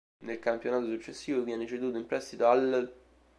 Nel 0.23 0.39
campionato 0.39 0.87
successivo 0.87 1.43
viene 1.43 1.67
ceduto 1.67 1.95
in 1.99 2.07
prestito 2.07 2.47
all'. 2.49 2.91